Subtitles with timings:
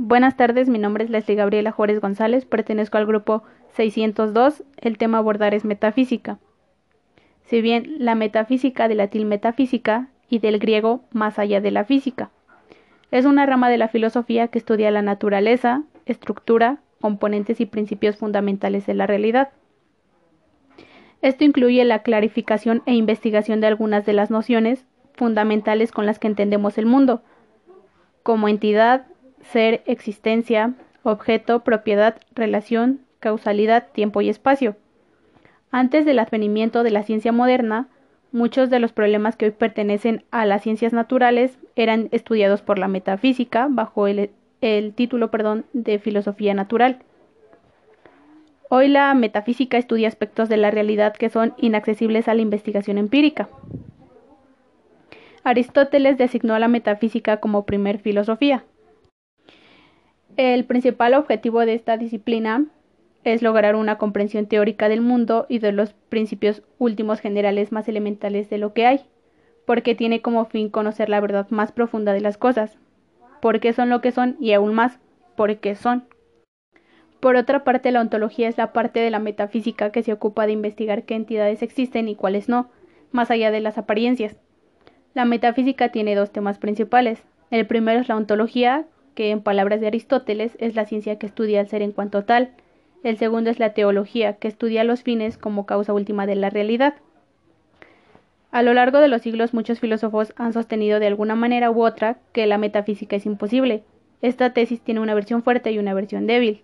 [0.00, 5.18] Buenas tardes, mi nombre es Leslie Gabriela Juárez González, pertenezco al grupo 602, el tema
[5.18, 6.38] abordar es metafísica.
[7.42, 12.30] Si bien la metafísica de latín metafísica y del griego más allá de la física,
[13.10, 18.86] es una rama de la filosofía que estudia la naturaleza, estructura, componentes y principios fundamentales
[18.86, 19.48] de la realidad.
[21.22, 26.28] Esto incluye la clarificación e investigación de algunas de las nociones fundamentales con las que
[26.28, 27.20] entendemos el mundo,
[28.22, 29.06] como entidad,
[29.42, 34.76] ser, existencia, objeto, propiedad, relación, causalidad, tiempo y espacio.
[35.70, 37.88] Antes del advenimiento de la ciencia moderna,
[38.32, 42.88] muchos de los problemas que hoy pertenecen a las ciencias naturales eran estudiados por la
[42.88, 46.98] metafísica bajo el, el título perdón, de filosofía natural.
[48.70, 53.48] Hoy la metafísica estudia aspectos de la realidad que son inaccesibles a la investigación empírica.
[55.42, 58.64] Aristóteles designó a la metafísica como primer filosofía.
[60.38, 62.64] El principal objetivo de esta disciplina
[63.24, 68.48] es lograr una comprensión teórica del mundo y de los principios últimos generales más elementales
[68.48, 69.00] de lo que hay,
[69.66, 72.78] porque tiene como fin conocer la verdad más profunda de las cosas,
[73.42, 75.00] por qué son lo que son y aún más,
[75.34, 76.04] por qué son.
[77.18, 80.52] Por otra parte, la ontología es la parte de la metafísica que se ocupa de
[80.52, 82.70] investigar qué entidades existen y cuáles no,
[83.10, 84.36] más allá de las apariencias.
[85.14, 87.24] La metafísica tiene dos temas principales.
[87.50, 88.86] El primero es la ontología,
[89.18, 92.50] que en palabras de Aristóteles es la ciencia que estudia el ser en cuanto tal.
[93.02, 96.94] El segundo es la teología, que estudia los fines como causa última de la realidad.
[98.52, 102.18] A lo largo de los siglos muchos filósofos han sostenido de alguna manera u otra
[102.32, 103.82] que la metafísica es imposible.
[104.22, 106.62] Esta tesis tiene una versión fuerte y una versión débil.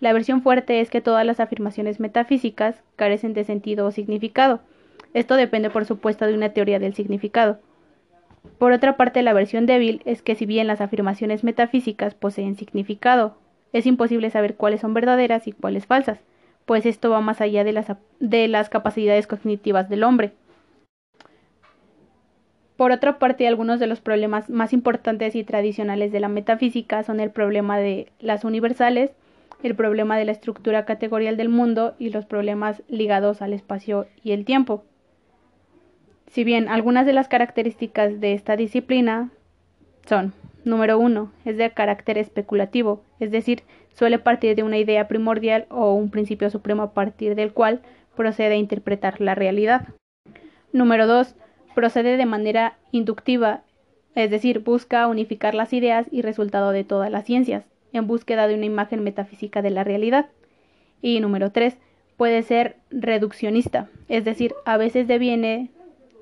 [0.00, 4.60] La versión fuerte es que todas las afirmaciones metafísicas carecen de sentido o significado.
[5.12, 7.58] Esto depende, por supuesto, de una teoría del significado.
[8.58, 13.36] Por otra parte, la versión débil es que si bien las afirmaciones metafísicas poseen significado,
[13.72, 16.18] es imposible saber cuáles son verdaderas y cuáles falsas,
[16.66, 17.86] pues esto va más allá de las,
[18.18, 20.32] de las capacidades cognitivas del hombre.
[22.76, 27.20] Por otra parte, algunos de los problemas más importantes y tradicionales de la metafísica son
[27.20, 29.10] el problema de las universales,
[29.62, 34.32] el problema de la estructura categorial del mundo y los problemas ligados al espacio y
[34.32, 34.84] el tiempo.
[36.30, 39.30] Si bien algunas de las características de esta disciplina
[40.06, 40.32] son,
[40.64, 43.64] número uno, es de carácter especulativo, es decir,
[43.94, 47.80] suele partir de una idea primordial o un principio supremo a partir del cual
[48.14, 49.88] procede a interpretar la realidad.
[50.72, 51.34] Número dos,
[51.74, 53.62] procede de manera inductiva,
[54.14, 58.54] es decir, busca unificar las ideas y resultado de todas las ciencias, en búsqueda de
[58.54, 60.28] una imagen metafísica de la realidad.
[61.02, 61.76] Y número tres,
[62.16, 65.70] puede ser reduccionista, es decir, a veces deviene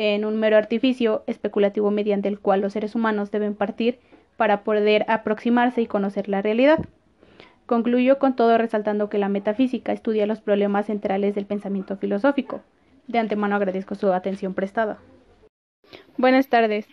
[0.00, 3.98] en un mero artificio especulativo mediante el cual los seres humanos deben partir
[4.38, 6.78] para poder aproximarse y conocer la realidad.
[7.66, 12.62] Concluyo con todo resaltando que la metafísica estudia los problemas centrales del pensamiento filosófico.
[13.08, 14.96] De antemano agradezco su atención prestada.
[16.16, 16.88] Buenas tardes.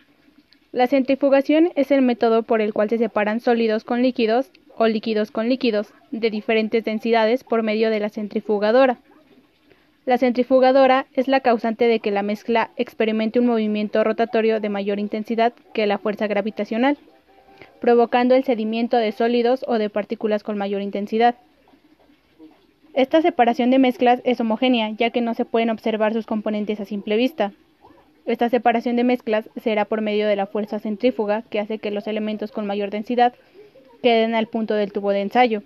[0.70, 5.30] La centrifugación es el método por el cual se separan sólidos con líquidos o líquidos
[5.30, 8.98] con líquidos de diferentes densidades por medio de la centrifugadora.
[10.08, 14.98] La centrifugadora es la causante de que la mezcla experimente un movimiento rotatorio de mayor
[14.98, 16.96] intensidad que la fuerza gravitacional,
[17.78, 21.34] provocando el sedimiento de sólidos o de partículas con mayor intensidad.
[22.94, 26.86] Esta separación de mezclas es homogénea, ya que no se pueden observar sus componentes a
[26.86, 27.52] simple vista.
[28.24, 32.06] Esta separación de mezclas será por medio de la fuerza centrífuga que hace que los
[32.06, 33.34] elementos con mayor densidad
[34.02, 35.62] queden al punto del tubo de ensayo.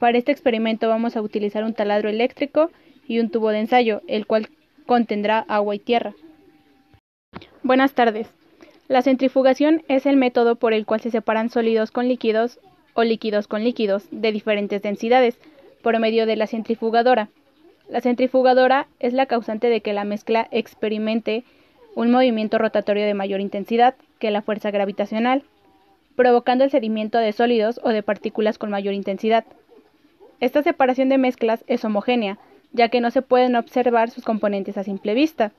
[0.00, 2.72] Para este experimento vamos a utilizar un taladro eléctrico
[3.06, 4.48] y un tubo de ensayo, el cual
[4.86, 6.14] contendrá agua y tierra.
[7.62, 8.28] Buenas tardes.
[8.88, 12.60] La centrifugación es el método por el cual se separan sólidos con líquidos
[12.92, 15.38] o líquidos con líquidos de diferentes densidades
[15.82, 17.28] por medio de la centrifugadora.
[17.88, 21.44] La centrifugadora es la causante de que la mezcla experimente
[21.94, 25.44] un movimiento rotatorio de mayor intensidad que la fuerza gravitacional,
[26.16, 29.44] provocando el sedimiento de sólidos o de partículas con mayor intensidad.
[30.40, 32.38] Esta separación de mezclas es homogénea,
[32.74, 35.52] ya que no se pueden observar sus componentes a simple vista.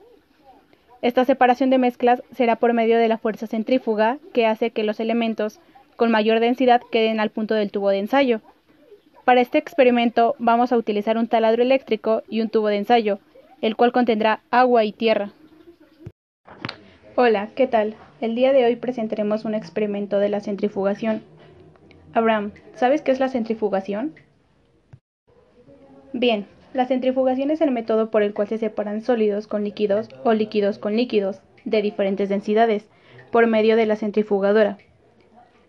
[1.02, 5.00] Esta separación de mezclas será por medio de la fuerza centrífuga que hace que los
[5.00, 5.58] elementos
[5.96, 8.42] con mayor densidad queden al punto del tubo de ensayo.
[9.24, 13.18] Para este experimento vamos a utilizar un taladro eléctrico y un tubo de ensayo,
[13.62, 15.32] el cual contendrá agua y tierra.
[17.16, 17.94] Hola, ¿qué tal?
[18.20, 21.22] El día de hoy presentaremos un experimento de la centrifugación.
[22.12, 24.14] Abraham, ¿sabes qué es la centrifugación?
[26.12, 26.46] Bien,
[26.76, 30.78] la centrifugación es el método por el cual se separan sólidos con líquidos o líquidos
[30.78, 32.86] con líquidos de diferentes densidades
[33.32, 34.76] por medio de la centrifugadora.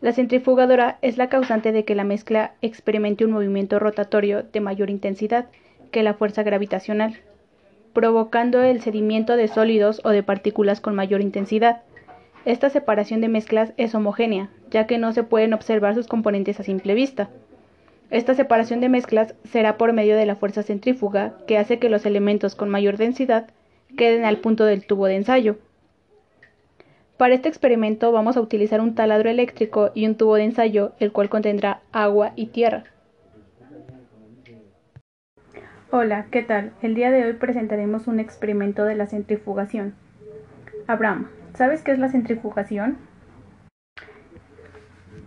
[0.01, 4.89] La centrifugadora es la causante de que la mezcla experimente un movimiento rotatorio de mayor
[4.89, 5.47] intensidad
[5.91, 7.15] que la fuerza gravitacional,
[7.93, 11.83] provocando el sedimiento de sólidos o de partículas con mayor intensidad.
[12.43, 16.63] Esta separación de mezclas es homogénea, ya que no se pueden observar sus componentes a
[16.63, 17.29] simple vista.
[18.09, 22.05] Esta separación de mezclas será por medio de la fuerza centrífuga que hace que los
[22.05, 23.49] elementos con mayor densidad
[23.97, 25.57] queden al punto del tubo de ensayo.
[27.17, 31.11] Para este experimento vamos a utilizar un taladro eléctrico y un tubo de ensayo, el
[31.11, 32.85] cual contendrá agua y tierra.
[35.89, 36.71] Hola, ¿qué tal?
[36.81, 39.95] El día de hoy presentaremos un experimento de la centrifugación.
[40.85, 42.97] Abraham, ¿sabes qué es la centrifugación?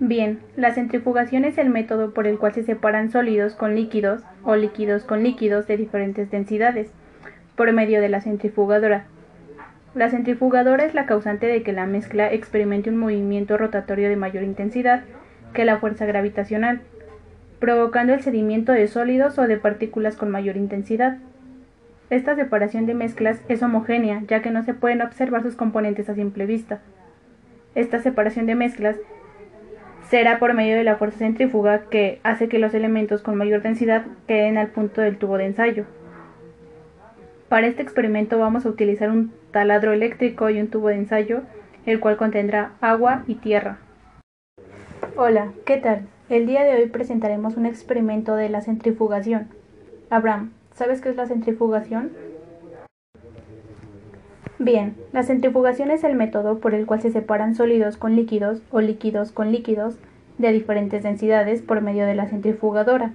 [0.02, 4.56] Bien, la centrifugación es el método por el cual se separan sólidos con líquidos o
[4.56, 6.90] líquidos con líquidos de diferentes densidades
[7.54, 9.04] por medio de la centrifugadora.
[9.94, 14.42] La centrifugadora es la causante de que la mezcla experimente un movimiento rotatorio de mayor
[14.42, 15.02] intensidad
[15.52, 16.80] que la fuerza gravitacional,
[17.58, 21.18] provocando el sedimiento de sólidos o de partículas con mayor intensidad.
[22.08, 26.14] Esta separación de mezclas es homogénea, ya que no se pueden observar sus componentes a
[26.14, 26.80] simple vista.
[27.74, 28.96] Esta separación de mezclas
[30.10, 34.04] será por medio de la fuerza centrífuga que hace que los elementos con mayor densidad
[34.26, 35.84] queden al punto del tubo de ensayo.
[37.48, 41.42] Para este experimento vamos a utilizar un taladro eléctrico y un tubo de ensayo,
[41.86, 43.78] el cual contendrá agua y tierra.
[45.14, 46.08] Hola, ¿qué tal?
[46.28, 49.46] El día de hoy presentaremos un experimento de la centrifugación.
[50.10, 52.10] Abraham, ¿sabes qué es la centrifugación?
[54.62, 58.82] Bien, la centrifugación es el método por el cual se separan sólidos con líquidos o
[58.82, 59.98] líquidos con líquidos
[60.36, 63.12] de diferentes densidades por medio de la centrifugadora.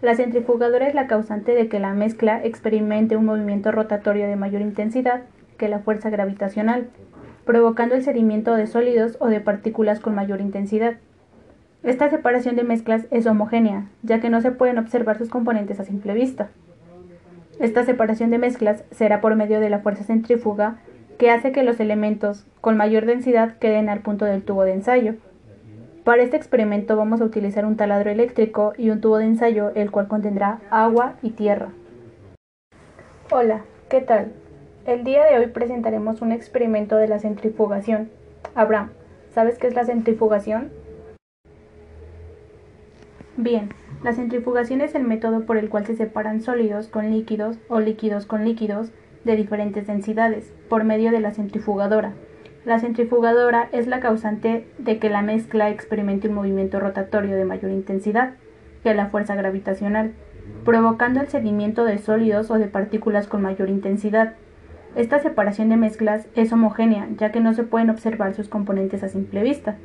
[0.00, 4.60] La centrifugadora es la causante de que la mezcla experimente un movimiento rotatorio de mayor
[4.60, 5.22] intensidad
[5.56, 6.88] que la fuerza gravitacional,
[7.44, 10.94] provocando el sedimiento de sólidos o de partículas con mayor intensidad.
[11.84, 15.84] Esta separación de mezclas es homogénea, ya que no se pueden observar sus componentes a
[15.84, 16.50] simple vista.
[17.62, 20.76] Esta separación de mezclas será por medio de la fuerza centrífuga
[21.16, 25.14] que hace que los elementos con mayor densidad queden al punto del tubo de ensayo,
[26.04, 29.92] para este experimento vamos a utilizar un taladro eléctrico y un tubo de ensayo, el
[29.92, 31.68] cual contendrá agua y tierra.
[33.30, 34.32] Hola, ¿qué tal?
[34.84, 38.10] El día de hoy presentaremos un experimento de la centrifugación.
[38.56, 38.90] Abraham,
[39.32, 40.72] ¿sabes qué es la centrifugación?
[43.36, 43.68] Bien,
[44.02, 48.26] la centrifugación es el método por el cual se separan sólidos con líquidos o líquidos
[48.26, 48.90] con líquidos
[49.24, 52.12] de diferentes densidades por medio de la centrifugadora.
[52.64, 57.70] La centrifugadora es la causante de que la mezcla experimente un movimiento rotatorio de mayor
[57.70, 58.34] intensidad
[58.82, 60.12] que la fuerza gravitacional,
[60.64, 64.34] provocando el sedimiento de sólidos o de partículas con mayor intensidad.
[64.96, 69.08] Esta separación de mezclas es homogénea, ya que no se pueden observar sus componentes a
[69.08, 69.76] simple vista.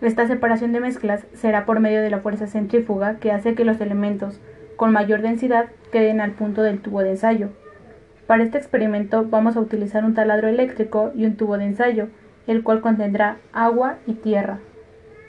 [0.00, 3.80] Esta separación de mezclas será por medio de la fuerza centrífuga que hace que los
[3.80, 4.40] elementos
[4.76, 7.50] con mayor densidad queden al punto del tubo de ensayo,
[8.28, 12.08] para este experimento vamos a utilizar un taladro eléctrico y un tubo de ensayo,
[12.46, 14.58] el cual contendrá agua y tierra.